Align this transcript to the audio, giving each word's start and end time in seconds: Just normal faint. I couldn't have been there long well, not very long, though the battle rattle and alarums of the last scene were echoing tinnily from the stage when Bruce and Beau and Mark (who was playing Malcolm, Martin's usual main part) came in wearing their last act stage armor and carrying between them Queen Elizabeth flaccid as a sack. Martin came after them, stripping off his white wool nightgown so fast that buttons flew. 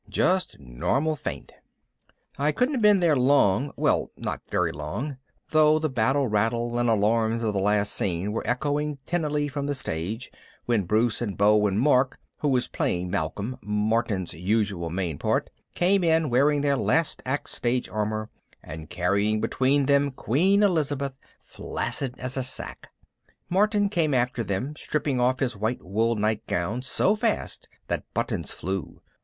Just 0.09 0.59
normal 0.59 1.15
faint. 1.15 1.51
I 2.39 2.51
couldn't 2.51 2.73
have 2.73 2.81
been 2.81 3.01
there 3.01 3.15
long 3.15 3.71
well, 3.77 4.09
not 4.17 4.41
very 4.49 4.71
long, 4.71 5.17
though 5.49 5.77
the 5.77 5.91
battle 5.91 6.27
rattle 6.27 6.79
and 6.79 6.89
alarums 6.89 7.43
of 7.43 7.53
the 7.53 7.59
last 7.59 7.93
scene 7.93 8.31
were 8.31 8.41
echoing 8.47 8.97
tinnily 9.05 9.47
from 9.47 9.67
the 9.67 9.75
stage 9.75 10.31
when 10.65 10.85
Bruce 10.85 11.21
and 11.21 11.37
Beau 11.37 11.67
and 11.67 11.79
Mark 11.79 12.17
(who 12.39 12.47
was 12.47 12.67
playing 12.67 13.11
Malcolm, 13.11 13.57
Martin's 13.61 14.33
usual 14.33 14.89
main 14.89 15.19
part) 15.19 15.51
came 15.75 16.03
in 16.03 16.31
wearing 16.31 16.61
their 16.61 16.77
last 16.77 17.21
act 17.23 17.51
stage 17.51 17.87
armor 17.87 18.31
and 18.63 18.89
carrying 18.89 19.39
between 19.39 19.85
them 19.85 20.09
Queen 20.09 20.63
Elizabeth 20.63 21.13
flaccid 21.39 22.17
as 22.17 22.35
a 22.35 22.41
sack. 22.41 22.87
Martin 23.51 23.87
came 23.87 24.15
after 24.15 24.43
them, 24.43 24.75
stripping 24.75 25.19
off 25.19 25.39
his 25.41 25.55
white 25.55 25.83
wool 25.83 26.15
nightgown 26.15 26.81
so 26.81 27.13
fast 27.15 27.67
that 27.87 28.11
buttons 28.15 28.51
flew. 28.51 28.99